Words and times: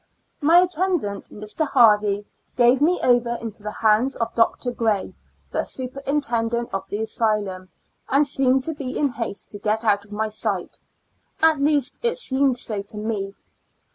My 0.41 0.61
attendant, 0.61 1.29
Mr. 1.29 1.67
Haiwey, 1.73 2.25
gave 2.55 2.81
me 2.81 2.99
over 3.03 3.37
into 3.39 3.61
the 3.61 3.69
hands 3.85 4.15
of 4.15 4.33
Dr. 4.33 4.71
Gray, 4.71 5.13
the 5.51 5.59
superin 5.59 5.59
40 5.59 5.61
Two 5.61 5.61
Years 5.61 5.79
AND 5.79 5.93
Four 5.93 6.13
Months 6.15 6.27
tendent 6.27 6.73
of 6.73 6.83
the 6.89 7.01
asylum, 7.01 7.69
and 8.09 8.25
seemed 8.25 8.63
to 8.63 8.73
be 8.73 8.97
in 8.97 9.09
haste 9.09 9.51
to 9.51 9.59
get 9.59 9.85
out 9.85 10.03
of 10.03 10.11
my 10.11 10.27
sight; 10.27 10.79
at 11.39 11.59
least 11.59 11.99
it 12.01 12.17
seemed 12.17 12.57
so 12.57 12.81
to 12.81 12.97
me. 12.97 13.35